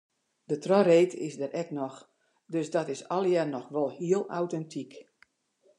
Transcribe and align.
De 0.51 0.57
trochreed 0.63 1.11
is 1.27 1.35
der 1.41 1.51
ek 1.61 1.69
noch, 1.77 1.97
dus 2.53 2.67
dat 2.75 2.87
is 2.95 3.07
allegear 3.15 3.49
noch 3.55 3.67
wol 3.75 3.89
heel 4.01 4.23
autentyk. 4.39 4.91